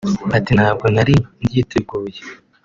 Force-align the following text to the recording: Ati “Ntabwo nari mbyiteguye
Ati 0.37 0.51
“Ntabwo 0.59 0.85
nari 0.95 1.15
mbyiteguye 1.43 2.21